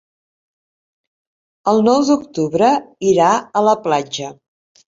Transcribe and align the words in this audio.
El 1.73 1.83
nou 1.89 2.07
d'octubre 2.09 2.73
irà 3.13 3.31
a 3.63 3.67
la 3.71 3.79
platja. 3.89 4.35